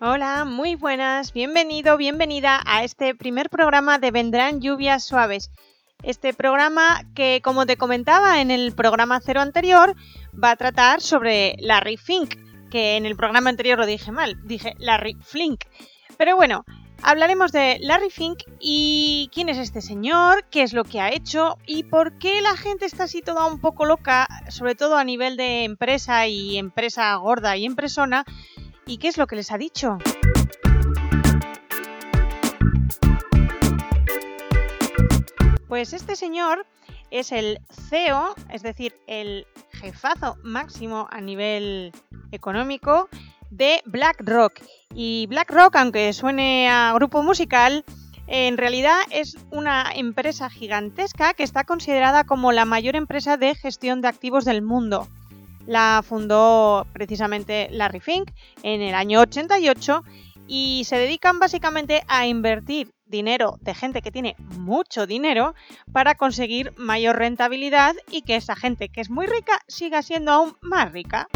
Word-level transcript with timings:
Hola, 0.00 0.44
muy 0.44 0.74
buenas, 0.74 1.32
bienvenido, 1.32 1.96
bienvenida 1.96 2.60
a 2.66 2.84
este 2.84 3.14
primer 3.14 3.48
programa 3.48 3.98
de 3.98 4.10
Vendrán 4.10 4.60
lluvias 4.60 5.04
suaves. 5.04 5.50
Este 6.02 6.34
programa 6.34 7.00
que, 7.14 7.40
como 7.42 7.64
te 7.64 7.78
comentaba 7.78 8.42
en 8.42 8.50
el 8.50 8.74
programa 8.74 9.20
cero 9.24 9.40
anterior, 9.40 9.94
va 10.32 10.50
a 10.50 10.56
tratar 10.56 11.00
sobre 11.00 11.56
Larry 11.60 11.96
Fink, 11.96 12.34
que 12.70 12.96
en 12.96 13.06
el 13.06 13.16
programa 13.16 13.48
anterior 13.48 13.78
lo 13.78 13.86
dije 13.86 14.12
mal, 14.12 14.36
dije 14.44 14.74
Larry 14.78 15.16
Flink. 15.22 15.64
Pero 16.18 16.36
bueno, 16.36 16.66
Hablaremos 17.02 17.52
de 17.52 17.78
Larry 17.82 18.10
Fink 18.10 18.38
y 18.58 19.30
quién 19.32 19.48
es 19.48 19.58
este 19.58 19.82
señor, 19.82 20.44
qué 20.50 20.62
es 20.62 20.72
lo 20.72 20.82
que 20.82 21.00
ha 21.00 21.12
hecho 21.12 21.58
y 21.66 21.84
por 21.84 22.18
qué 22.18 22.40
la 22.40 22.56
gente 22.56 22.86
está 22.86 23.04
así 23.04 23.20
toda 23.20 23.46
un 23.46 23.60
poco 23.60 23.84
loca, 23.84 24.26
sobre 24.48 24.74
todo 24.74 24.96
a 24.96 25.04
nivel 25.04 25.36
de 25.36 25.64
empresa 25.64 26.26
y 26.26 26.56
empresa 26.56 27.14
gorda 27.16 27.56
y 27.56 27.66
empresona, 27.66 28.24
y 28.86 28.98
qué 28.98 29.08
es 29.08 29.18
lo 29.18 29.26
que 29.26 29.36
les 29.36 29.50
ha 29.50 29.58
dicho. 29.58 29.98
Pues 35.68 35.92
este 35.92 36.14
señor 36.14 36.66
es 37.10 37.32
el 37.32 37.58
CEO, 37.70 38.34
es 38.50 38.62
decir, 38.62 38.94
el 39.08 39.46
jefazo 39.72 40.36
máximo 40.42 41.08
a 41.10 41.20
nivel 41.20 41.92
económico 42.30 43.08
de 43.50 43.82
BlackRock. 43.84 44.60
Y 44.94 45.26
BlackRock, 45.28 45.74
aunque 45.76 46.12
suene 46.12 46.68
a 46.68 46.92
grupo 46.94 47.22
musical, 47.22 47.84
en 48.28 48.56
realidad 48.56 48.98
es 49.10 49.36
una 49.50 49.90
empresa 49.94 50.48
gigantesca 50.48 51.34
que 51.34 51.42
está 51.42 51.64
considerada 51.64 52.24
como 52.24 52.52
la 52.52 52.64
mayor 52.64 52.96
empresa 52.96 53.36
de 53.36 53.54
gestión 53.54 54.00
de 54.00 54.08
activos 54.08 54.44
del 54.44 54.62
mundo. 54.62 55.08
La 55.66 56.02
fundó 56.06 56.86
precisamente 56.92 57.68
Larry 57.70 58.00
Fink 58.00 58.30
en 58.62 58.82
el 58.82 58.94
año 58.94 59.20
88 59.20 60.02
y 60.46 60.84
se 60.84 60.96
dedican 60.96 61.38
básicamente 61.38 62.04
a 62.08 62.26
invertir 62.26 62.92
dinero 63.04 63.58
de 63.60 63.74
gente 63.74 64.02
que 64.02 64.10
tiene 64.10 64.36
mucho 64.58 65.06
dinero 65.06 65.54
para 65.92 66.14
conseguir 66.14 66.72
mayor 66.76 67.16
rentabilidad 67.16 67.94
y 68.10 68.22
que 68.22 68.36
esa 68.36 68.56
gente 68.56 68.88
que 68.88 69.00
es 69.00 69.10
muy 69.10 69.26
rica 69.26 69.60
siga 69.68 70.02
siendo 70.02 70.32
aún 70.32 70.56
más 70.60 70.92
rica. 70.92 71.28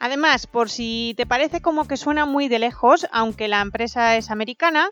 Además, 0.00 0.46
por 0.46 0.70
si 0.70 1.14
te 1.16 1.26
parece 1.26 1.60
como 1.60 1.88
que 1.88 1.96
suena 1.96 2.24
muy 2.24 2.48
de 2.48 2.60
lejos, 2.60 3.06
aunque 3.10 3.48
la 3.48 3.60
empresa 3.60 4.16
es 4.16 4.30
americana, 4.30 4.90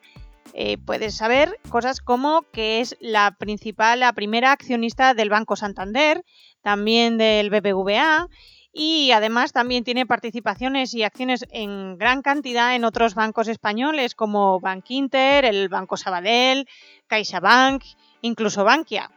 eh, 0.59 0.79
puedes 0.79 1.15
saber 1.15 1.61
cosas 1.69 2.01
como 2.01 2.41
que 2.51 2.81
es 2.81 2.97
la 2.99 3.37
principal, 3.39 4.01
la 4.01 4.15
primera 4.15 4.53
accionista 4.53 5.13
del 5.13 5.29
Banco 5.29 5.55
Santander, 5.55 6.25
también 6.63 7.19
del 7.19 7.51
BBVA 7.51 8.27
y 8.73 9.11
además 9.11 9.53
también 9.53 9.85
tiene 9.85 10.07
participaciones 10.07 10.95
y 10.95 11.03
acciones 11.03 11.45
en 11.51 11.99
gran 11.99 12.23
cantidad 12.23 12.75
en 12.75 12.87
otros 12.87 13.15
bancos 13.15 13.49
españoles 13.49 14.15
como 14.15 14.59
Bank 14.59 14.87
Inter, 14.89 15.45
el 15.45 15.69
Banco 15.69 15.99
Sabadell, 15.99 16.67
CaixaBank, 17.07 17.83
incluso 18.23 18.65
Bankia. 18.65 19.11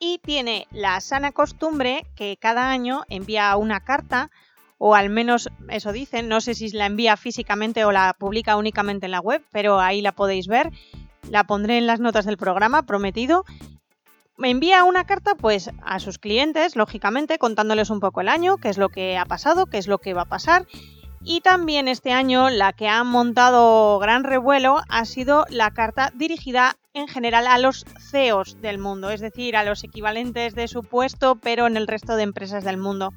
y 0.00 0.18
tiene 0.18 0.66
la 0.70 1.00
sana 1.02 1.32
costumbre 1.32 2.06
que 2.16 2.38
cada 2.40 2.70
año 2.70 3.02
envía 3.08 3.54
una 3.56 3.80
carta, 3.80 4.30
o 4.78 4.94
al 4.94 5.10
menos 5.10 5.50
eso 5.68 5.92
dicen, 5.92 6.28
no 6.28 6.40
sé 6.40 6.54
si 6.54 6.70
la 6.70 6.86
envía 6.86 7.16
físicamente 7.16 7.84
o 7.84 7.92
la 7.92 8.14
publica 8.18 8.56
únicamente 8.56 9.06
en 9.06 9.12
la 9.12 9.20
web, 9.20 9.42
pero 9.52 9.80
ahí 9.80 10.00
la 10.00 10.12
podéis 10.12 10.46
ver, 10.46 10.70
la 11.28 11.44
pondré 11.44 11.78
en 11.78 11.86
las 11.86 12.00
notas 12.00 12.24
del 12.24 12.36
programa, 12.36 12.84
prometido. 12.84 13.44
Envía 14.38 14.84
una 14.84 15.04
carta 15.04 15.34
pues 15.34 15.70
a 15.82 15.98
sus 15.98 16.18
clientes, 16.18 16.76
lógicamente, 16.76 17.38
contándoles 17.38 17.90
un 17.90 17.98
poco 17.98 18.20
el 18.20 18.28
año, 18.28 18.56
qué 18.56 18.68
es 18.68 18.78
lo 18.78 18.88
que 18.88 19.18
ha 19.18 19.24
pasado, 19.24 19.66
qué 19.66 19.78
es 19.78 19.88
lo 19.88 19.98
que 19.98 20.14
va 20.14 20.22
a 20.22 20.26
pasar 20.26 20.66
y 21.22 21.40
también 21.40 21.88
este 21.88 22.12
año 22.12 22.48
la 22.48 22.72
que 22.72 22.88
ha 22.88 23.02
montado 23.04 23.98
gran 23.98 24.24
revuelo 24.24 24.78
ha 24.88 25.04
sido 25.04 25.44
la 25.50 25.72
carta 25.72 26.12
dirigida 26.14 26.76
en 26.94 27.08
general 27.08 27.46
a 27.46 27.58
los 27.58 27.84
CEOs 28.10 28.60
del 28.60 28.78
mundo, 28.78 29.10
es 29.10 29.20
decir, 29.20 29.56
a 29.56 29.64
los 29.64 29.84
equivalentes 29.84 30.54
de 30.54 30.68
su 30.68 30.82
puesto, 30.82 31.36
pero 31.36 31.66
en 31.66 31.76
el 31.76 31.86
resto 31.86 32.16
de 32.16 32.22
empresas 32.22 32.64
del 32.64 32.78
mundo. 32.78 33.12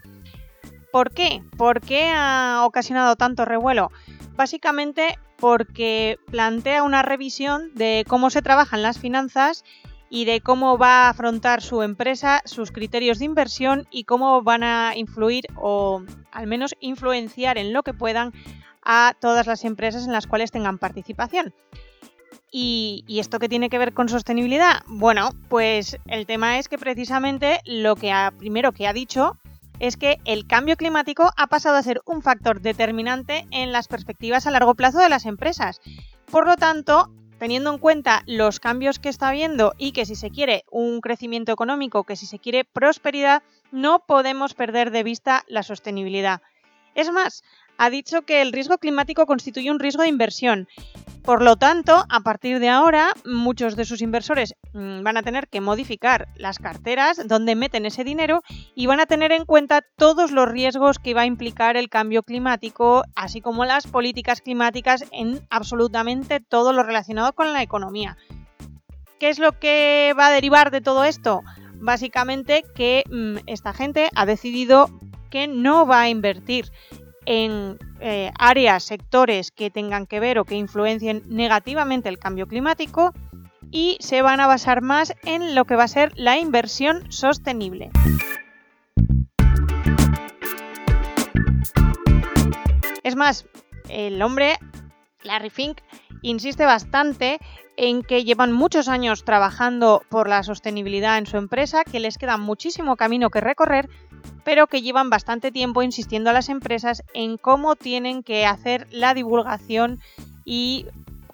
¿Por 0.91 1.11
qué? 1.11 1.43
¿Por 1.57 1.81
qué 1.81 2.11
ha 2.13 2.63
ocasionado 2.65 3.15
tanto 3.15 3.45
revuelo? 3.45 3.91
Básicamente 4.35 5.17
porque 5.37 6.19
plantea 6.29 6.83
una 6.83 7.01
revisión 7.01 7.73
de 7.73 8.05
cómo 8.07 8.29
se 8.29 8.41
trabajan 8.41 8.81
las 8.81 8.99
finanzas 8.99 9.63
y 10.09 10.25
de 10.25 10.41
cómo 10.41 10.77
va 10.77 11.05
a 11.05 11.09
afrontar 11.09 11.61
su 11.61 11.81
empresa, 11.81 12.41
sus 12.45 12.71
criterios 12.71 13.19
de 13.19 13.25
inversión 13.25 13.87
y 13.89 14.03
cómo 14.03 14.43
van 14.43 14.63
a 14.63 14.93
influir 14.95 15.45
o 15.55 16.03
al 16.31 16.47
menos 16.47 16.75
influenciar 16.81 17.57
en 17.57 17.71
lo 17.71 17.81
que 17.83 17.93
puedan 17.93 18.33
a 18.83 19.15
todas 19.19 19.47
las 19.47 19.63
empresas 19.63 20.05
en 20.05 20.11
las 20.11 20.27
cuales 20.27 20.51
tengan 20.51 20.77
participación. 20.77 21.53
¿Y, 22.51 23.05
esto 23.07 23.39
qué 23.39 23.47
tiene 23.47 23.69
que 23.69 23.77
ver 23.77 23.93
con 23.93 24.09
sostenibilidad? 24.09 24.81
Bueno, 24.85 25.29
pues 25.47 25.97
el 26.07 26.25
tema 26.25 26.59
es 26.59 26.67
que 26.67 26.77
precisamente 26.77 27.61
lo 27.65 27.95
que 27.95 28.13
primero 28.37 28.73
que 28.73 28.87
ha 28.87 28.93
dicho 28.93 29.37
es 29.81 29.97
que 29.97 30.19
el 30.25 30.45
cambio 30.45 30.77
climático 30.77 31.31
ha 31.35 31.47
pasado 31.47 31.75
a 31.75 31.81
ser 31.81 32.01
un 32.05 32.21
factor 32.21 32.61
determinante 32.61 33.47
en 33.49 33.71
las 33.71 33.87
perspectivas 33.87 34.45
a 34.45 34.51
largo 34.51 34.75
plazo 34.75 34.99
de 34.99 35.09
las 35.09 35.25
empresas. 35.25 35.81
Por 36.29 36.45
lo 36.45 36.55
tanto, 36.55 37.11
teniendo 37.39 37.73
en 37.73 37.79
cuenta 37.79 38.21
los 38.27 38.59
cambios 38.59 38.99
que 38.99 39.09
está 39.09 39.29
habiendo 39.29 39.73
y 39.79 39.91
que 39.91 40.05
si 40.05 40.15
se 40.15 40.29
quiere 40.29 40.65
un 40.69 41.01
crecimiento 41.01 41.51
económico, 41.51 42.03
que 42.03 42.15
si 42.15 42.27
se 42.27 42.37
quiere 42.37 42.63
prosperidad, 42.63 43.41
no 43.71 44.05
podemos 44.05 44.53
perder 44.53 44.91
de 44.91 45.01
vista 45.01 45.43
la 45.47 45.63
sostenibilidad. 45.63 46.43
Es 46.93 47.11
más, 47.11 47.43
ha 47.81 47.89
dicho 47.89 48.21
que 48.21 48.43
el 48.43 48.51
riesgo 48.51 48.77
climático 48.77 49.25
constituye 49.25 49.71
un 49.71 49.79
riesgo 49.79 50.03
de 50.03 50.09
inversión. 50.09 50.67
Por 51.23 51.41
lo 51.41 51.55
tanto, 51.55 52.05
a 52.09 52.19
partir 52.19 52.59
de 52.59 52.69
ahora, 52.69 53.11
muchos 53.25 53.75
de 53.75 53.85
sus 53.85 54.03
inversores 54.03 54.53
mm, 54.73 55.01
van 55.01 55.17
a 55.17 55.23
tener 55.23 55.47
que 55.47 55.61
modificar 55.61 56.27
las 56.35 56.59
carteras 56.59 57.27
donde 57.27 57.55
meten 57.55 57.87
ese 57.87 58.03
dinero 58.03 58.43
y 58.75 58.85
van 58.85 58.99
a 58.99 59.07
tener 59.07 59.31
en 59.31 59.45
cuenta 59.45 59.81
todos 59.97 60.29
los 60.29 60.47
riesgos 60.47 60.99
que 60.99 61.15
va 61.15 61.21
a 61.21 61.25
implicar 61.25 61.75
el 61.75 61.89
cambio 61.89 62.21
climático, 62.21 63.03
así 63.15 63.41
como 63.41 63.65
las 63.65 63.87
políticas 63.87 64.41
climáticas 64.41 65.03
en 65.11 65.41
absolutamente 65.49 66.39
todo 66.39 66.73
lo 66.73 66.83
relacionado 66.83 67.33
con 67.33 67.51
la 67.51 67.63
economía. 67.63 68.15
¿Qué 69.19 69.29
es 69.29 69.39
lo 69.39 69.57
que 69.57 70.13
va 70.19 70.27
a 70.27 70.31
derivar 70.31 70.69
de 70.69 70.81
todo 70.81 71.03
esto? 71.03 71.41
Básicamente 71.79 72.63
que 72.75 73.05
mm, 73.09 73.37
esta 73.47 73.73
gente 73.73 74.09
ha 74.13 74.27
decidido 74.27 74.87
que 75.31 75.47
no 75.47 75.87
va 75.87 76.01
a 76.01 76.09
invertir 76.09 76.71
en 77.25 77.77
eh, 77.99 78.31
áreas, 78.37 78.83
sectores 78.83 79.51
que 79.51 79.69
tengan 79.69 80.07
que 80.07 80.19
ver 80.19 80.39
o 80.39 80.45
que 80.45 80.55
influencien 80.55 81.23
negativamente 81.27 82.09
el 82.09 82.19
cambio 82.19 82.47
climático 82.47 83.13
y 83.71 83.97
se 83.99 84.21
van 84.21 84.39
a 84.39 84.47
basar 84.47 84.81
más 84.81 85.13
en 85.23 85.55
lo 85.55 85.65
que 85.65 85.75
va 85.75 85.83
a 85.83 85.87
ser 85.87 86.11
la 86.15 86.37
inversión 86.37 87.11
sostenible. 87.11 87.91
Es 93.03 93.15
más, 93.15 93.45
el 93.89 94.21
hombre, 94.21 94.57
Larry 95.23 95.49
Fink, 95.49 95.79
insiste 96.21 96.65
bastante 96.65 97.39
en 97.77 98.03
que 98.03 98.23
llevan 98.23 98.51
muchos 98.51 98.87
años 98.87 99.23
trabajando 99.25 100.03
por 100.09 100.27
la 100.27 100.43
sostenibilidad 100.43 101.17
en 101.17 101.25
su 101.25 101.37
empresa, 101.37 101.83
que 101.83 101.99
les 101.99 102.17
queda 102.17 102.37
muchísimo 102.37 102.95
camino 102.95 103.29
que 103.29 103.41
recorrer, 103.41 103.89
pero 104.43 104.67
que 104.67 104.81
llevan 104.81 105.09
bastante 105.09 105.51
tiempo 105.51 105.83
insistiendo 105.83 106.29
a 106.29 106.33
las 106.33 106.49
empresas 106.49 107.03
en 107.13 107.37
cómo 107.37 107.75
tienen 107.75 108.23
que 108.23 108.45
hacer 108.45 108.87
la 108.91 109.13
divulgación 109.13 109.99
y 110.45 110.85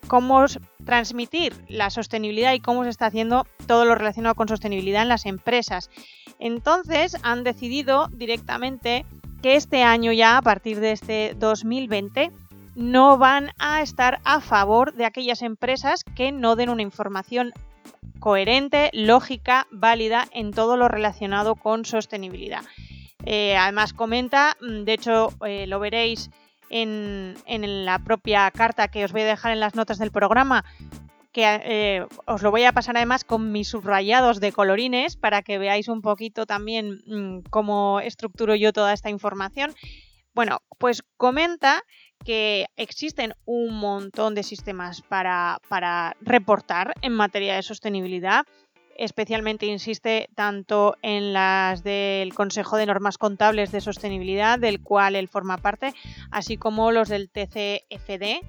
cómo 0.07 0.45
transmitir 0.85 1.53
la 1.67 1.89
sostenibilidad 1.89 2.53
y 2.53 2.59
cómo 2.59 2.83
se 2.83 2.89
está 2.89 3.07
haciendo 3.07 3.45
todo 3.65 3.85
lo 3.85 3.95
relacionado 3.95 4.35
con 4.35 4.47
sostenibilidad 4.47 5.01
en 5.01 5.09
las 5.09 5.25
empresas. 5.25 5.89
Entonces 6.39 7.17
han 7.23 7.43
decidido 7.43 8.07
directamente 8.11 9.05
que 9.41 9.55
este 9.55 9.83
año 9.83 10.11
ya, 10.11 10.37
a 10.37 10.41
partir 10.41 10.79
de 10.79 10.91
este 10.91 11.35
2020, 11.37 12.31
no 12.75 13.17
van 13.17 13.51
a 13.57 13.81
estar 13.81 14.19
a 14.23 14.39
favor 14.39 14.93
de 14.93 15.05
aquellas 15.05 15.41
empresas 15.41 16.03
que 16.15 16.31
no 16.31 16.55
den 16.55 16.69
una 16.69 16.83
información 16.83 17.53
coherente, 18.19 18.89
lógica, 18.93 19.67
válida 19.71 20.27
en 20.31 20.51
todo 20.51 20.77
lo 20.77 20.87
relacionado 20.87 21.55
con 21.55 21.85
sostenibilidad. 21.85 22.63
Eh, 23.29 23.57
además 23.57 23.91
comenta, 23.91 24.55
mm, 24.61 24.85
de 24.85 24.93
hecho 24.93 25.33
eh, 25.45 25.67
lo 25.67 25.81
veréis 25.81 26.29
en, 26.69 27.35
la 27.85 27.99
propia 27.99 28.49
carta 28.51 28.87
que 28.87 29.03
os 29.03 29.11
voy 29.11 29.23
a 29.23 29.25
dejar 29.25 29.51
en 29.51 29.59
las 29.59 29.75
notas 29.75 29.97
del 29.97 30.11
programa, 30.11 30.63
que 31.33 31.43
eh, 31.43 32.05
os 32.25 32.41
lo 32.41 32.51
voy 32.51 32.63
a 32.63 32.71
pasar 32.71 32.95
además 32.95 33.25
con 33.25 33.51
mis 33.51 33.67
subrayados 33.67 34.39
de 34.39 34.53
colorines 34.53 35.17
para 35.17 35.41
que 35.41 35.57
veáis 35.57 35.89
un 35.89 36.01
poquito 36.01 36.45
también 36.45 37.01
mm, 37.05 37.49
cómo 37.49 37.99
estructuro 37.99 38.55
yo 38.55 38.71
toda 38.71 38.93
esta 38.93 39.09
información. 39.09 39.75
Bueno, 40.33 40.59
pues 40.77 41.03
comenta 41.17 41.83
que 42.23 42.67
existen 42.77 43.33
un 43.43 43.77
montón 43.77 44.35
de 44.35 44.43
sistemas 44.43 45.01
para, 45.01 45.59
para 45.67 46.15
reportar 46.21 46.93
en 47.01 47.11
materia 47.11 47.55
de 47.55 47.63
sostenibilidad 47.63 48.45
especialmente 48.97 49.65
insiste 49.65 50.29
tanto 50.35 50.95
en 51.01 51.33
las 51.33 51.83
del 51.83 52.33
Consejo 52.33 52.77
de 52.77 52.85
Normas 52.85 53.17
Contables 53.17 53.71
de 53.71 53.81
Sostenibilidad, 53.81 54.59
del 54.59 54.81
cual 54.81 55.15
él 55.15 55.27
forma 55.27 55.57
parte, 55.57 55.93
así 56.31 56.57
como 56.57 56.91
los 56.91 57.09
del 57.09 57.29
TCFD, 57.29 58.41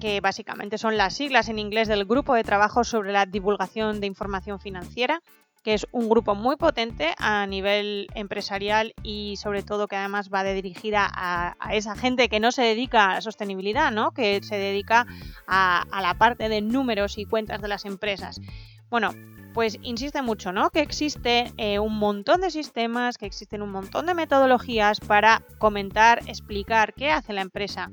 que 0.00 0.20
básicamente 0.20 0.78
son 0.78 0.96
las 0.96 1.14
siglas 1.14 1.48
en 1.48 1.58
inglés 1.58 1.86
del 1.86 2.06
Grupo 2.06 2.34
de 2.34 2.42
Trabajo 2.42 2.84
sobre 2.84 3.12
la 3.12 3.26
Divulgación 3.26 4.00
de 4.00 4.06
Información 4.06 4.58
Financiera, 4.58 5.22
que 5.62 5.74
es 5.74 5.86
un 5.92 6.08
grupo 6.08 6.34
muy 6.34 6.56
potente 6.56 7.14
a 7.18 7.46
nivel 7.46 8.08
empresarial 8.14 8.94
y 9.02 9.36
sobre 9.36 9.62
todo 9.62 9.88
que 9.88 9.96
además 9.96 10.30
va 10.32 10.42
dirigida 10.42 11.06
a, 11.12 11.54
esa 11.72 11.96
gente 11.96 12.28
que 12.28 12.40
no 12.40 12.50
se 12.50 12.62
dedica 12.62 13.10
a 13.10 13.14
la 13.14 13.20
sostenibilidad, 13.20 13.92
¿no? 13.92 14.12
que 14.12 14.42
se 14.42 14.56
dedica 14.56 15.06
a, 15.46 15.84
la 16.00 16.14
parte 16.14 16.48
de 16.48 16.62
números 16.62 17.18
y 17.18 17.26
cuentas 17.26 17.60
de 17.60 17.68
las 17.68 17.84
empresas. 17.84 18.40
Bueno, 18.88 19.12
pues 19.60 19.78
insiste 19.82 20.22
mucho, 20.22 20.52
¿no? 20.52 20.70
Que 20.70 20.80
existe 20.80 21.52
eh, 21.58 21.78
un 21.78 21.98
montón 21.98 22.40
de 22.40 22.50
sistemas, 22.50 23.18
que 23.18 23.26
existen 23.26 23.60
un 23.60 23.70
montón 23.70 24.06
de 24.06 24.14
metodologías 24.14 25.00
para 25.00 25.42
comentar, 25.58 26.22
explicar 26.26 26.94
qué 26.94 27.10
hace 27.10 27.34
la 27.34 27.42
empresa 27.42 27.90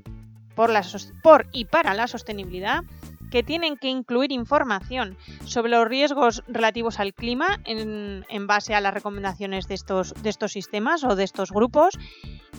por 0.55 0.71
y 1.51 1.65
para 1.65 1.93
la 1.93 2.07
sostenibilidad, 2.07 2.85
que 3.31 3.43
tienen 3.43 3.75
que 3.75 3.89
incluir 3.89 4.31
información 4.31 5.17
sobre 5.43 5.71
los 5.71 5.85
riesgos 5.85 6.41
relativos 6.47 7.01
al 7.01 7.13
clima 7.13 7.59
en, 7.65 8.47
base 8.47 8.73
a 8.73 8.79
las 8.79 8.93
recomendaciones 8.93 9.67
de 9.67 9.75
estos, 9.75 10.13
de 10.23 10.29
estos 10.29 10.53
sistemas 10.53 11.03
o 11.03 11.17
de 11.17 11.25
estos 11.25 11.51
grupos 11.51 11.99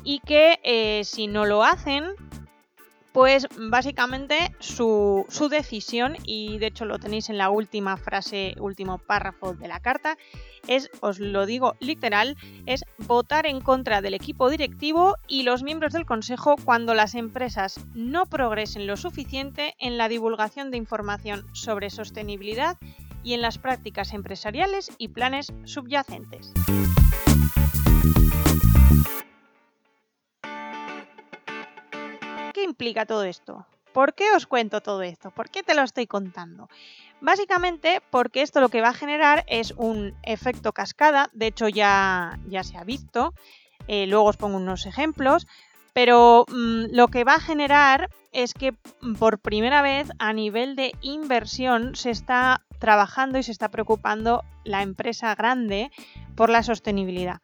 y 0.04 0.20
que 0.20 0.60
eh, 0.64 1.00
si 1.04 1.28
no 1.28 1.46
lo 1.46 1.64
hacen 1.64 2.04
pues 3.12 3.46
básicamente 3.58 4.54
su, 4.58 5.26
decisión, 5.50 6.16
y 6.24 6.58
de 6.58 6.66
hecho 6.66 6.84
lo 6.84 6.98
tenéis 6.98 7.30
en 7.30 7.38
la 7.38 7.50
última 7.50 7.96
frase, 7.96 8.54
último 8.58 8.98
párrafo 8.98 9.54
de 9.54 9.68
la 9.68 9.80
carta, 9.80 10.16
es, 10.66 10.90
os 11.00 11.18
lo 11.18 11.46
digo 11.46 11.74
literal, 11.80 12.36
es 12.66 12.84
votar 12.98 13.46
en 13.46 13.60
contra 13.60 14.02
del 14.02 14.14
equipo 14.14 14.50
directivo 14.50 15.14
y 15.26 15.42
los 15.42 15.62
miembros 15.62 15.92
del 15.92 16.06
consejo 16.06 16.56
cuando 16.64 16.94
las 16.94 17.14
empresas 17.14 17.80
no 17.94 18.26
progresen 18.26 18.86
lo 18.86 18.96
suficiente 18.96 19.74
en 19.78 19.96
la 19.96 20.08
divulgación 20.08 20.70
de 20.70 20.76
información 20.76 21.46
sobre 21.52 21.90
sostenibilidad 21.90 22.76
y 23.22 23.34
en 23.34 23.42
las 23.42 23.58
prácticas 23.58 24.12
empresariales 24.12 24.92
y 24.98 25.08
planes 25.08 25.52
subyacentes. 25.64 26.52
Implica 32.78 33.06
todo 33.06 33.24
esto? 33.24 33.66
¿Por 33.92 34.14
qué 34.14 34.30
os 34.36 34.46
cuento 34.46 34.80
todo 34.80 35.02
esto? 35.02 35.32
¿Por 35.32 35.50
qué 35.50 35.64
te 35.64 35.74
lo 35.74 35.82
estoy 35.82 36.06
contando? 36.06 36.68
Básicamente 37.20 38.00
porque 38.12 38.42
esto 38.42 38.60
lo 38.60 38.68
que 38.68 38.80
va 38.80 38.90
a 38.90 38.94
generar 38.94 39.44
es 39.48 39.72
un 39.72 40.14
efecto 40.22 40.72
cascada, 40.72 41.28
de 41.32 41.48
hecho 41.48 41.68
ya, 41.68 42.38
ya 42.46 42.62
se 42.62 42.78
ha 42.78 42.84
visto, 42.84 43.34
eh, 43.88 44.06
luego 44.06 44.26
os 44.26 44.36
pongo 44.36 44.58
unos 44.58 44.86
ejemplos, 44.86 45.48
pero 45.92 46.46
mm, 46.48 46.94
lo 46.94 47.08
que 47.08 47.24
va 47.24 47.34
a 47.34 47.40
generar 47.40 48.10
es 48.30 48.54
que 48.54 48.74
por 49.18 49.40
primera 49.40 49.82
vez 49.82 50.08
a 50.20 50.32
nivel 50.32 50.76
de 50.76 50.92
inversión 51.00 51.96
se 51.96 52.10
está 52.10 52.62
trabajando 52.78 53.38
y 53.38 53.42
se 53.42 53.50
está 53.50 53.70
preocupando 53.70 54.44
la 54.62 54.82
empresa 54.82 55.34
grande 55.34 55.90
por 56.36 56.48
la 56.48 56.62
sostenibilidad. 56.62 57.40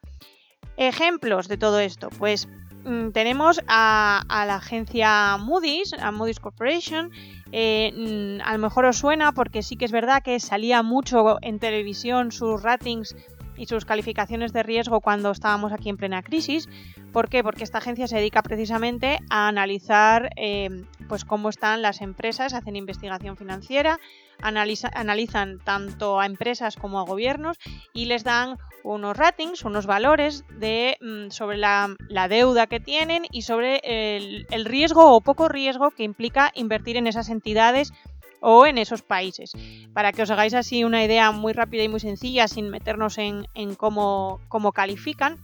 Ejemplos 0.77 1.49
de 1.49 1.57
todo 1.57 1.79
esto, 1.79 2.09
pues 2.17 2.47
Mm, 2.47 2.64
tenemos 3.13 3.61
a, 3.67 4.23
la 4.29 4.55
agencia 4.55 5.37
Moody's, 5.37 5.93
a 5.93 6.11
Moody's 6.11 6.39
Corporation. 6.39 7.11
Eh, 7.51 7.91
mm, 7.95 8.41
a 8.43 8.53
lo 8.53 8.59
mejor 8.59 8.85
os 8.85 8.97
suena 8.97 9.31
porque 9.31 9.63
sí 9.63 9.75
que 9.75 9.85
es 9.85 9.91
verdad 9.91 10.21
que 10.23 10.39
salía 10.39 10.83
mucho 10.83 11.37
en 11.41 11.59
televisión 11.59 12.31
sus 12.31 12.61
ratings 12.61 13.15
y 13.57 13.67
sus 13.67 13.85
calificaciones 13.85 14.51
de 14.53 14.63
riesgo 14.63 14.99
cuando 15.01 15.31
estábamos 15.31 15.71
aquí 15.71 15.89
en 15.89 15.97
plena 15.97 16.21
crisis. 16.21 16.67
¿Por 17.11 17.29
qué? 17.29 17.43
Porque 17.43 17.63
esta 17.63 17.77
agencia 17.77 18.07
se 18.07 18.17
dedica 18.17 18.43
precisamente 18.43 19.19
a 19.29 19.47
analizar 19.47 20.29
eh, 20.35 20.85
pues 21.07 21.23
cómo 21.25 21.49
están 21.49 21.81
las 21.81 22.01
empresas, 22.01 22.53
hacen 22.53 22.75
investigación 22.75 23.37
financiera, 23.37 23.99
analizan 24.41 25.59
tanto 25.59 26.19
a 26.19 26.25
empresas 26.25 26.75
como 26.75 26.99
a 26.99 27.03
gobiernos 27.03 27.57
y 27.93 28.05
les 28.05 28.23
dan 28.23 28.57
unos 28.85 29.17
ratings, 29.17 29.65
unos 29.65 29.87
valores 29.87 30.45
de, 30.59 30.97
mm, 31.01 31.31
sobre 31.31 31.57
la, 31.57 31.95
deuda 32.29 32.67
que 32.67 32.79
tienen 32.79 33.25
y 33.31 33.41
sobre 33.41 33.81
el, 33.83 34.65
riesgo 34.65 35.11
o 35.15 35.21
poco 35.21 35.49
riesgo 35.49 35.91
que 35.91 36.03
implica 36.03 36.51
invertir 36.53 36.95
en 36.95 37.07
esas 37.07 37.29
entidades 37.29 37.93
o 38.41 38.65
en 38.67 38.77
esos 38.77 39.01
países. 39.01 39.53
Para 39.93 40.11
que 40.11 40.21
os 40.21 40.29
hagáis 40.29 40.53
así 40.53 40.83
una 40.83 41.03
idea 41.03 41.31
muy 41.31 41.53
rápida 41.53 41.83
y 41.83 41.89
muy 41.89 41.99
sencilla, 41.99 42.47
sin 42.47 42.69
meternos 42.69 43.17
en, 43.17 43.47
cómo, 43.75 44.39
cómo, 44.49 44.71
califican, 44.71 45.37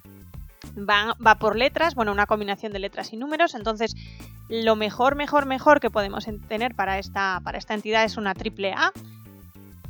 va, 0.77 1.15
va, 1.25 1.35
por 1.35 1.55
letras, 1.55 1.95
bueno, 1.95 2.11
una 2.11 2.27
combinación 2.27 2.71
de 2.73 2.79
letras 2.79 3.11
y 3.11 3.17
números. 3.17 3.55
Entonces, 3.55 3.95
lo 4.49 4.75
mejor, 4.75 5.15
mejor, 5.15 5.47
mejor 5.47 5.79
que 5.79 5.89
podemos 5.89 6.27
tener 6.47 6.75
para 6.75 6.99
esta, 6.99 7.41
para 7.43 7.57
esta 7.57 7.73
entidad 7.73 8.03
es 8.03 8.17
una 8.17 8.35
triple 8.35 8.73
A 8.73 8.91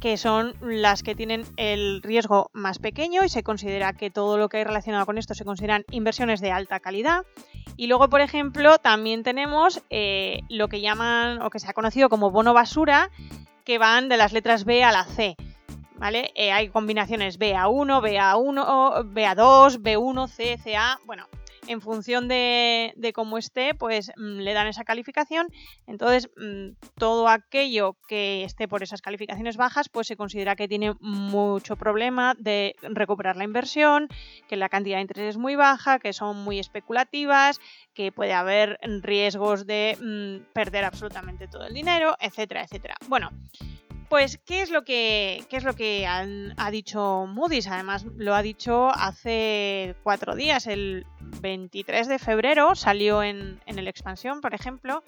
que 0.01 0.17
son 0.17 0.55
las 0.61 1.03
que 1.03 1.13
tienen 1.13 1.45
el 1.57 2.01
riesgo 2.01 2.49
más 2.53 2.79
pequeño 2.79 3.23
y 3.23 3.29
se 3.29 3.43
considera 3.43 3.93
que 3.93 4.09
todo 4.09 4.39
lo 4.39 4.49
que 4.49 4.57
hay 4.57 4.63
relacionado 4.63 5.05
con 5.05 5.19
esto 5.19 5.35
se 5.35 5.45
consideran 5.45 5.85
inversiones 5.91 6.41
de 6.41 6.51
alta 6.51 6.79
calidad. 6.79 7.23
Y 7.77 7.85
luego, 7.85 8.09
por 8.09 8.19
ejemplo, 8.19 8.79
también 8.79 9.21
tenemos 9.21 9.83
eh, 9.91 10.39
lo 10.49 10.69
que 10.69 10.81
llaman 10.81 11.43
o 11.43 11.51
que 11.51 11.59
se 11.59 11.69
ha 11.69 11.73
conocido 11.73 12.09
como 12.09 12.31
bono 12.31 12.53
basura, 12.55 13.11
que 13.63 13.77
van 13.77 14.09
de 14.09 14.17
las 14.17 14.33
letras 14.33 14.65
B 14.65 14.83
a 14.83 14.91
la 14.91 15.05
C. 15.05 15.37
¿Vale? 15.97 16.31
Eh, 16.33 16.51
hay 16.51 16.69
combinaciones 16.69 17.37
BA1, 17.37 18.01
BA1, 18.01 19.13
BA2, 19.13 19.77
B1, 19.83 20.27
C, 20.27 20.59
CA. 20.63 20.99
Bueno, 21.05 21.27
en 21.67 21.81
función 21.81 22.27
de, 22.27 23.11
cómo 23.13 23.37
esté, 23.37 23.73
pues 23.73 24.11
mm, 24.15 24.39
le 24.39 24.53
dan 24.53 24.67
esa 24.67 24.83
calificación. 24.83 25.47
Entonces, 25.87 26.29
mm, 26.37 26.71
todo 26.97 27.27
aquello 27.27 27.97
que 28.07 28.43
esté 28.43 28.67
por 28.67 28.83
esas 28.83 29.01
calificaciones 29.01 29.57
bajas, 29.57 29.89
pues 29.89 30.07
se 30.07 30.15
considera 30.15 30.55
que 30.55 30.67
tiene 30.67 30.93
mucho 30.99 31.75
problema 31.75 32.35
de 32.37 32.75
recuperar 32.81 33.35
la 33.35 33.43
inversión, 33.43 34.07
que 34.47 34.55
la 34.55 34.69
cantidad 34.69 34.97
de 34.97 35.01
interés 35.01 35.29
es 35.29 35.37
muy 35.37 35.55
baja, 35.55 35.99
que 35.99 36.13
son 36.13 36.43
muy 36.43 36.59
especulativas, 36.59 37.59
que 37.93 38.11
puede 38.11 38.33
haber 38.33 38.79
riesgos 39.01 39.65
de 39.65 39.97
mm, 39.99 40.53
perder 40.53 40.85
absolutamente 40.85 41.47
todo 41.47 41.65
el 41.65 41.73
dinero, 41.73 42.15
etcétera, 42.19 42.63
etcétera. 42.63 42.95
Bueno, 43.07 43.29
pues, 44.11 44.37
¿qué 44.45 44.61
es 44.61 44.69
lo 44.69 44.83
que, 44.83 45.41
es 45.49 45.63
lo 45.63 45.73
que 45.73 46.05
ha 46.05 46.69
dicho 46.69 47.27
Moody's? 47.27 47.67
Además, 47.67 48.05
lo 48.17 48.35
ha 48.35 48.41
dicho 48.41 48.89
hace 48.89 49.95
cuatro 50.03 50.35
días, 50.35 50.67
el 50.67 51.05
23 51.41 52.09
de 52.09 52.19
febrero, 52.19 52.75
salió 52.75 53.23
en, 53.23 53.61
el 53.65 53.87
Expansión, 53.87 54.41
por 54.41 54.53
ejemplo, 54.53 55.01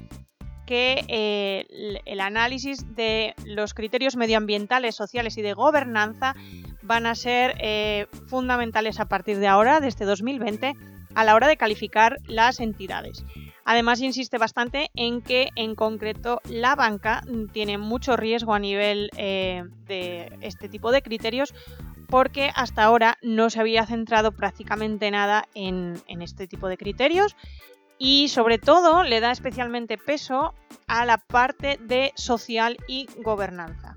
que 0.66 1.04
eh, 1.10 2.00
el, 2.06 2.22
análisis 2.22 2.96
de 2.96 3.36
los 3.44 3.74
criterios 3.74 4.16
medioambientales, 4.16 4.96
sociales 4.96 5.38
y 5.38 5.42
de 5.42 5.52
gobernanza 5.52 6.34
van 6.82 7.06
a 7.06 7.14
ser 7.14 7.56
eh, 7.60 8.08
fundamentales 8.30 9.02
a 9.02 9.10
partir 9.10 9.38
de 9.40 9.48
ahora, 9.48 9.82
desde 9.82 10.06
2020, 10.06 10.76
a 11.14 11.24
la 11.26 11.36
hora 11.36 11.50
de 11.50 11.58
calificar 11.58 12.20
las 12.26 12.62
entidades. 12.62 13.26
Además, 13.66 14.02
insiste 14.02 14.38
bastante 14.38 14.92
en 14.94 15.22
que 15.22 15.50
en 15.56 15.76
concreto 15.76 16.42
la 16.46 16.76
banca 16.76 17.24
tiene 17.54 17.78
mucho 17.78 18.18
riesgo 18.18 18.54
a 18.54 18.60
nivel 18.60 19.10
eh, 19.16 19.64
de 19.88 20.38
este 20.42 20.68
tipo 20.68 20.92
de 20.92 21.02
criterios 21.02 21.54
porque 22.14 22.52
hasta 22.54 22.84
ahora 22.84 23.18
no 23.24 23.50
se 23.50 23.60
había 23.60 23.88
centrado 23.88 24.34
prácticamente 24.34 25.10
nada 25.10 25.48
en, 25.56 26.04
este 26.08 26.48
tipo 26.48 26.68
de 26.68 26.78
criterios 26.78 27.36
y 27.98 28.28
sobre 28.28 28.60
todo 28.60 29.02
le 29.02 29.20
da 29.20 29.32
especialmente 29.32 29.98
peso 29.98 30.54
a 30.86 31.06
la 31.06 31.18
parte 31.18 31.80
de 31.82 32.12
social 32.16 32.78
y 32.88 33.08
gobernanza. 33.24 33.96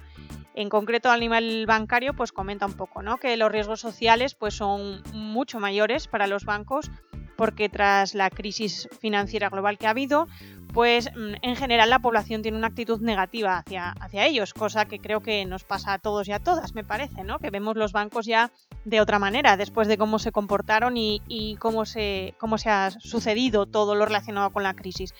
En 0.54 0.70
concreto 0.70 1.10
al 1.10 1.20
nivel 1.20 1.66
bancario, 1.66 2.14
pues 2.14 2.32
comenta 2.32 2.64
un 2.64 2.72
poco, 2.72 3.02
¿no? 3.02 3.18
Que 3.18 3.36
los 3.36 3.52
riesgos 3.52 3.80
sociales 3.80 4.34
pues 4.34 4.54
son 4.54 5.02
mucho 5.12 5.60
mayores 5.60 6.08
para 6.08 6.26
los 6.26 6.46
bancos 6.46 6.90
porque 7.36 7.68
tras 7.68 8.14
la 8.14 8.30
crisis 8.30 8.88
financiera 9.00 9.48
global 9.48 9.78
que 9.78 9.86
ha 9.86 9.90
habido, 9.90 10.26
pues 10.72 11.10
mm, 11.14 11.34
en 11.42 11.56
general 11.56 11.90
la 11.90 12.00
población 12.00 12.42
tiene 12.42 12.58
una 12.58 12.66
actitud 12.68 13.00
negativa 13.00 13.58
hacia, 13.58 13.90
hacia 14.00 14.26
ellos, 14.26 14.52
cosa 14.52 14.86
que 14.86 14.98
creo 14.98 15.20
que 15.20 15.44
nos 15.46 15.64
pasa 15.64 15.94
a 15.94 15.98
todos 15.98 16.28
y 16.28 16.32
a 16.32 16.38
todas, 16.38 16.74
me 16.74 16.84
parece, 16.84 17.24
¿no? 17.24 17.38
Que 17.38 17.50
vemos 17.50 17.76
los 17.76 17.92
bancos 17.92 18.26
ya 18.26 18.50
de 18.84 19.00
otra 19.00 19.18
manera, 19.18 19.56
después 19.56 19.88
de 19.88 19.98
cómo 19.98 20.18
se 20.18 20.32
comportaron 20.32 20.96
y, 20.96 21.56
cómo, 21.60 21.86
se, 21.86 22.34
cómo 22.38 22.58
se 22.58 22.70
ha 22.70 22.90
sucedido 22.90 23.66
todo 23.66 23.94
lo 23.94 24.04
relacionado 24.06 24.50
con 24.50 24.62
la 24.62 24.74
crisis. 24.74 25.14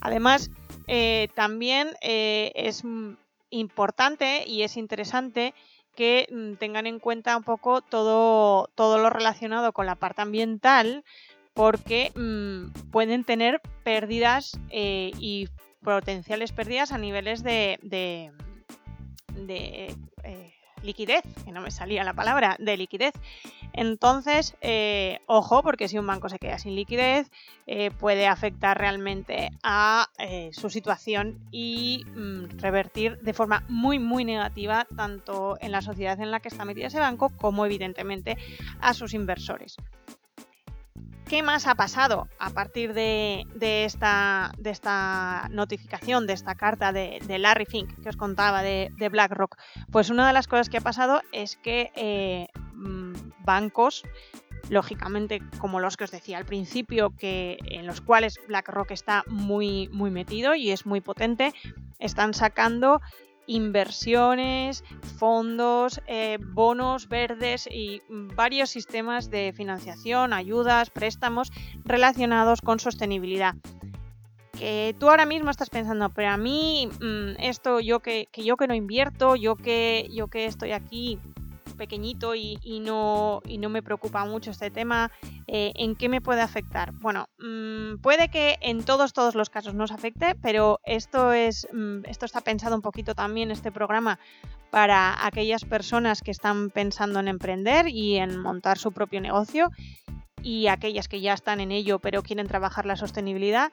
Además, 0.00 0.50
eh, 0.86 1.28
también 1.34 1.90
eh, 2.00 2.52
es 2.54 2.82
importante 3.50 4.44
y 4.46 4.62
es 4.62 4.76
interesante 4.76 5.54
que 5.94 6.26
mm, 6.30 6.54
tengan 6.54 6.86
en 6.86 6.98
cuenta 6.98 7.36
un 7.36 7.44
poco 7.44 7.82
todo, 7.82 8.70
todo 8.74 8.98
lo 8.98 9.10
relacionado 9.10 9.72
con 9.72 9.86
la 9.86 9.94
parte 9.94 10.22
ambiental, 10.22 11.04
porque 11.54 12.12
mm, 12.14 12.90
pueden 12.90 13.24
tener 13.24 13.60
pérdidas 13.84 14.58
eh, 14.70 15.10
y 15.18 15.48
potenciales 15.82 16.52
pérdidas 16.52 16.92
a 16.92 16.98
niveles 16.98 17.42
de, 17.42 17.78
de, 17.82 18.30
eh, 20.24 20.54
liquidez, 20.82 21.22
que 21.44 21.52
no 21.52 21.60
me 21.60 21.70
salía 21.70 22.04
la 22.04 22.14
palabra, 22.14 22.56
de 22.58 22.76
liquidez. 22.76 23.12
Entonces, 23.72 24.56
eh, 24.60 25.20
ojo, 25.26 25.62
porque 25.62 25.88
si 25.88 25.98
un 25.98 26.06
banco 26.06 26.28
se 26.28 26.38
queda 26.38 26.58
sin 26.58 26.74
liquidez, 26.74 27.30
puede 27.98 28.26
afectar 28.26 28.76
realmente 28.78 29.50
a 29.62 30.08
su 30.52 30.68
situación 30.68 31.38
y 31.50 32.04
mm, 32.14 32.58
revertir 32.58 33.18
de 33.20 33.32
forma 33.32 33.64
muy, 33.68 33.98
muy 33.98 34.24
negativa 34.24 34.86
tanto 34.96 35.56
en 35.60 35.72
la 35.72 35.80
sociedad 35.80 36.20
en 36.20 36.30
la 36.30 36.40
que 36.40 36.48
está 36.48 36.64
metido 36.64 36.88
ese 36.88 36.98
banco 36.98 37.30
como 37.30 37.64
evidentemente 37.64 38.36
a 38.80 38.92
sus 38.92 39.14
inversores. 39.14 39.76
¿Qué 41.32 41.42
más 41.42 41.66
ha 41.66 41.74
pasado 41.76 42.28
a 42.38 42.50
partir 42.50 42.92
de, 42.92 43.46
esta, 43.58 44.52
notificación, 45.50 46.26
de 46.26 46.34
esta 46.34 46.54
carta 46.56 46.92
de, 46.92 47.38
Larry 47.38 47.64
Fink 47.64 48.02
que 48.02 48.10
os 48.10 48.18
contaba 48.18 48.62
de, 48.62 48.92
BlackRock? 49.10 49.56
Pues 49.90 50.10
una 50.10 50.26
de 50.26 50.34
las 50.34 50.46
cosas 50.46 50.68
que 50.68 50.76
ha 50.76 50.82
pasado 50.82 51.22
es 51.32 51.56
que 51.56 51.90
eh, 51.96 52.48
mm, 52.74 53.14
bancos, 53.46 54.02
lógicamente 54.68 55.40
como 55.56 55.80
los 55.80 55.96
que 55.96 56.04
os 56.04 56.10
decía 56.10 56.36
al 56.36 56.44
principio, 56.44 57.16
que, 57.16 57.56
en 57.64 57.86
los 57.86 58.02
cuales 58.02 58.38
BlackRock 58.46 58.90
está 58.90 59.24
muy 59.26 59.88
metido 59.88 60.54
y 60.54 60.70
es 60.70 60.84
muy 60.84 61.00
potente, 61.00 61.54
están 61.98 62.34
sacando 62.34 63.00
inversiones, 63.54 64.82
fondos, 65.18 66.00
eh, 66.06 66.38
bonos 66.40 67.08
verdes 67.08 67.68
y 67.70 68.02
varios 68.08 68.70
sistemas 68.70 69.30
de 69.30 69.52
financiación, 69.54 70.32
ayudas, 70.32 70.90
préstamos 70.90 71.52
relacionados 71.84 72.60
con 72.60 72.80
sostenibilidad. 72.80 73.54
Que 74.58 74.94
tú 74.98 75.08
ahora 75.10 75.26
mismo 75.26 75.50
estás 75.50 75.70
pensando, 75.70 76.10
pero 76.10 76.30
a 76.30 76.36
mí 76.36 76.88
mm, 77.00 77.40
esto 77.40 77.80
yo 77.80 78.00
que, 78.00 78.28
que, 78.30 78.44
yo 78.44 78.56
que 78.56 78.68
no 78.68 78.74
invierto, 78.74 79.36
yo 79.36 79.56
que 79.56 80.08
yo 80.12 80.28
que 80.28 80.46
estoy 80.46 80.72
aquí 80.72 81.18
pequeñito 81.82 82.36
y, 82.36 82.80
no, 82.80 83.42
me 83.44 83.82
preocupa 83.82 84.24
mucho 84.24 84.52
este 84.52 84.70
tema, 84.70 85.10
eh, 85.48 85.72
¿en 85.74 85.96
qué 85.96 86.08
me 86.08 86.20
puede 86.20 86.40
afectar? 86.40 86.92
Bueno, 86.92 87.26
mm, 87.38 87.96
puede 88.00 88.28
que 88.28 88.56
en 88.60 88.84
todos, 88.84 89.12
todos 89.12 89.34
los 89.34 89.50
casos 89.50 89.74
nos 89.74 89.90
afecte, 89.90 90.36
pero 90.40 90.78
esto, 90.84 91.32
es, 91.32 91.66
mm, 91.72 92.04
esto 92.04 92.24
está 92.24 92.40
pensado 92.40 92.76
un 92.76 92.82
poquito 92.82 93.16
también, 93.16 93.50
este 93.50 93.72
programa, 93.72 94.20
para 94.70 95.26
aquellas 95.26 95.64
personas 95.64 96.22
que 96.22 96.30
están 96.30 96.70
pensando 96.70 97.18
en 97.18 97.26
emprender 97.26 97.88
y 97.88 98.18
en 98.18 98.38
montar 98.38 98.78
su 98.78 98.92
propio 98.92 99.20
negocio 99.20 99.70
y 100.40 100.68
aquellas 100.68 101.08
que 101.08 101.20
ya 101.20 101.34
están 101.34 101.60
en 101.60 101.72
ello 101.72 101.98
pero 101.98 102.22
quieren 102.22 102.46
trabajar 102.46 102.86
la 102.86 102.96
sostenibilidad, 102.96 103.72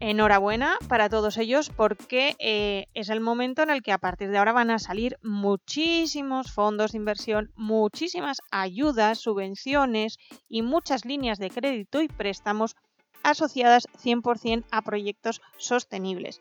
enhorabuena 0.00 0.76
para 0.88 1.08
todos 1.08 1.36
ellos 1.36 1.70
porque 1.70 2.34
eh, 2.38 2.86
es 2.94 3.10
el 3.10 3.20
momento 3.20 3.62
en 3.62 3.70
el 3.70 3.82
que 3.82 3.92
a 3.92 3.98
partir 3.98 4.30
de 4.30 4.38
ahora 4.38 4.52
van 4.52 4.70
a 4.70 4.78
salir 4.78 5.18
muchísimos 5.22 6.52
fondos 6.52 6.92
de 6.92 6.98
inversión, 6.98 7.52
muchísimas 7.54 8.40
ayudas, 8.50 9.18
subvenciones 9.18 10.18
y 10.48 10.62
muchas 10.62 11.04
líneas 11.04 11.38
de 11.38 11.50
crédito 11.50 12.02
y 12.02 12.08
préstamos 12.08 12.74
asociadas 13.22 13.86
100% 14.02 14.64
a 14.70 14.82
proyectos 14.82 15.40
sostenibles. 15.58 16.40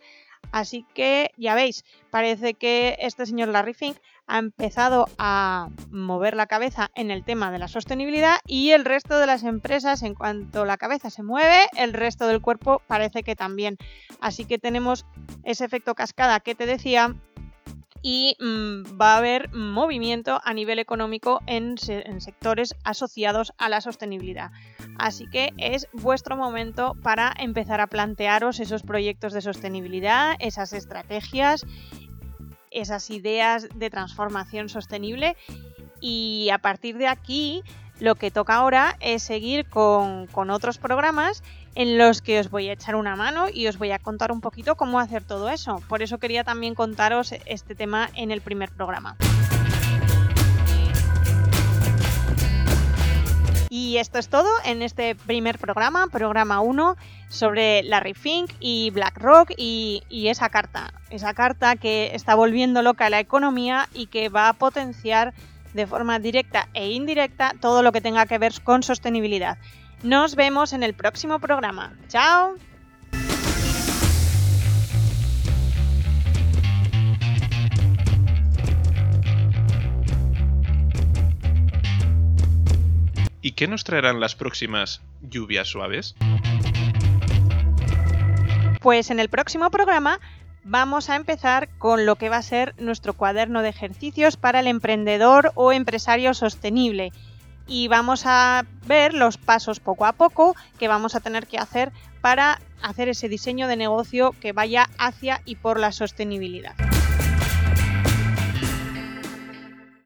Así 0.51 0.86
que 0.94 1.32
ya 1.38 1.54
veis, 1.54 1.84
parece 2.10 2.54
que 2.54 2.98
este 3.00 3.25
señor 3.25 3.50
Larry 3.50 3.74
Fink 3.74 3.98
ha 4.30 4.38
empezado 4.38 5.08
a 5.18 5.70
mover 5.90 6.36
la 6.36 6.46
cabeza 6.46 6.92
en 6.96 7.10
el 7.10 7.26
tema 7.26 7.52
de 7.52 7.58
la 7.58 7.68
sostenibilidad 7.68 8.38
y 8.46 8.72
el 8.72 8.86
resto 8.86 9.18
de 9.18 9.26
las 9.26 9.44
empresas, 9.44 10.04
en 10.04 10.14
cuanto 10.14 10.66
la 10.66 10.78
cabeza 10.78 11.10
se 11.10 11.24
mueve, 11.24 11.68
el 11.76 11.94
resto 11.94 12.28
del 12.28 12.40
cuerpo 12.40 12.82
parece 12.88 13.24
que 13.24 13.36
también. 13.36 13.78
Así 14.22 14.46
que 14.46 14.60
tenemos 14.60 15.06
ese 15.44 15.66
efecto 15.66 15.96
cascada 15.96 16.40
que 16.42 16.54
te 16.54 16.68
decía 16.68 17.16
y 18.04 18.38
mm, 18.40 19.00
va 19.02 19.16
a 19.16 19.18
haber 19.18 19.52
movimiento 19.52 20.40
a 20.44 20.54
nivel 20.54 20.78
económico 20.78 21.42
en, 21.48 21.76
en, 21.88 22.22
sectores 22.22 22.76
asociados 22.84 23.52
a 23.58 23.68
la 23.68 23.82
sostenibilidad. 23.82 24.52
Así 24.98 25.26
que 25.28 25.54
es 25.58 25.88
vuestro 25.92 26.38
momento 26.38 26.96
para 27.02 27.34
empezar 27.38 27.82
a 27.82 27.88
plantearos 27.88 28.60
esos 28.60 28.84
proyectos 28.84 29.34
de 29.34 29.42
sostenibilidad, 29.42 30.36
esas 30.40 30.72
estrategias 30.74 31.66
esas 32.72 33.10
ideas 33.10 33.68
de 33.74 33.90
transformación 33.90 34.70
sostenible 34.70 35.36
y 36.02 36.50
a 36.52 36.58
partir 36.60 36.98
de 36.98 37.08
aquí 37.08 37.64
lo 38.00 38.16
que 38.16 38.32
toca 38.32 38.56
ahora 38.56 38.96
es 39.00 39.24
seguir 39.24 39.68
con, 39.68 40.28
otros 40.50 40.78
programas 40.78 41.44
en 41.76 41.98
los 41.98 42.22
que 42.22 42.40
os 42.40 42.50
voy 42.50 42.70
a 42.70 42.74
echar 42.74 42.96
una 42.96 43.16
mano 43.16 43.48
y 43.54 43.68
os 43.68 43.78
voy 43.78 43.92
a 43.92 44.00
contar 44.00 44.32
un 44.32 44.42
poquito 44.42 44.76
cómo 44.76 45.00
hacer 45.00 45.24
todo 45.24 45.50
eso. 45.50 45.82
Por 45.88 46.02
eso 46.02 46.18
quería 46.18 46.44
también 46.44 46.76
contaros 46.76 47.34
este 47.46 47.76
tema 47.76 48.10
en 48.16 48.32
el 48.32 48.42
primer 48.42 48.72
programa. 48.72 49.18
Y 53.70 53.98
esto 53.98 54.18
es 54.18 54.30
todo 54.30 54.50
en 54.66 54.82
este 54.82 55.16
primer 55.16 55.60
programa, 55.60 56.08
programa 56.08 56.60
1, 56.60 56.98
sobre 57.30 57.84
Larry 57.84 58.16
Fink 58.16 58.52
y 58.60 58.90
BlackRock 58.90 59.52
y, 59.58 60.04
y 60.10 60.30
esa 60.30 60.50
carta. 60.50 60.92
Esa 61.12 61.34
carta 61.36 61.76
que 61.76 62.16
está 62.16 62.34
volviendo 62.34 62.82
loca 62.82 63.10
la 63.10 63.20
economía 63.20 63.88
y 63.94 64.08
que 64.08 64.30
va 64.30 64.50
a 64.50 64.54
potenciar 64.54 65.34
de 65.74 65.86
forma 65.86 66.18
directa 66.18 66.68
e 66.74 66.90
indirecta 66.92 67.54
todo 67.62 67.84
lo 67.84 67.92
que 67.92 68.02
tenga 68.02 68.26
que 68.26 68.40
ver 68.40 68.54
con 68.64 68.82
sostenibilidad. 68.82 69.58
Nos 70.02 70.36
vemos 70.36 70.74
en 70.74 70.82
el 70.82 70.94
próximo 70.94 71.40
programa. 71.40 71.94
¡Chao! 72.08 72.56
¿Y 83.41 83.53
qué 83.53 83.67
nos 83.67 83.84
traerán 83.84 84.19
las 84.19 84.36
próximas 84.36 85.01
lluvias 85.22 85.67
suaves? 85.69 86.15
Pues 88.81 89.10
en 89.10 89.19
el 89.19 89.29
próximo 89.29 89.69
programa 89.72 90.19
vamos 90.63 91.10
a 91.10 91.15
empezar 91.15 91.69
con 91.77 92.05
lo 92.05 92.15
que 92.15 92.29
va 92.29 92.38
a 92.38 92.41
ser 92.41 92.75
nuestro 92.77 93.13
cuaderno 93.13 93.62
de 93.62 93.69
ejercicios 93.69 94.38
para 94.38 94.60
el 94.60 94.67
emprendedor 94.67 95.51
o 95.55 95.72
empresario 95.72 96.34
sostenible. 96.34 97.12
Y 97.65 97.88
vamos 97.88 98.24
a 98.25 98.65
ver 98.88 99.13
los 99.13 99.38
pasos 99.38 99.79
poco 99.79 100.05
a 100.05 100.13
poco 100.13 100.55
que 100.77 100.88
vamos 100.88 101.15
a 101.15 101.19
tener 101.19 101.48
que 101.48 101.58
hacer 101.58 101.91
para 102.22 102.60
hacer 102.81 103.10
ese 103.10 103.29
diseño 103.29 103.67
de 103.67 103.77
negocio 103.77 104.34
que 104.41 104.51
vaya 104.51 104.89
hacia 104.98 105.41
y 105.46 105.55
por 105.55 105.79
la 105.79 105.91
sostenibilidad. 105.91 106.75